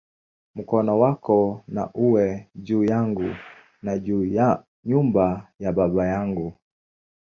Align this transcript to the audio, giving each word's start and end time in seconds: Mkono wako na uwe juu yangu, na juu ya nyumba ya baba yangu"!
Mkono 0.55 0.99
wako 0.99 1.63
na 1.67 1.93
uwe 1.93 2.47
juu 2.55 2.83
yangu, 2.83 3.35
na 3.81 3.97
juu 3.99 4.25
ya 4.25 4.63
nyumba 4.85 5.47
ya 5.59 5.71
baba 5.73 6.07
yangu"! 6.07 6.53